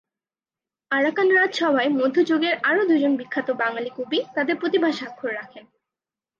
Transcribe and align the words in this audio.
Arakan 0.91 1.27
রাজসভায় 1.31 1.91
মধ্যযুগের 1.91 2.55
আরো 2.63 2.81
দুজন 2.85 3.13
বিখ্যাত 3.17 3.47
বাঙালি 3.61 3.89
কবি 3.97 4.19
তাদের 4.35 4.55
প্রতিভার 4.57 4.93
স্বাক্ষর 4.93 5.31
রাখেন। 5.33 5.65